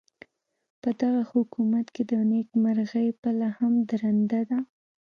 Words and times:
پدغه 0.81 1.21
حکومت 1.33 1.87
کې 1.95 2.03
د 2.11 2.13
نیکمرغۍ 2.31 3.07
پله 3.21 3.47
هم 3.57 3.73
درنده 3.89 4.41
ده. 4.49 4.59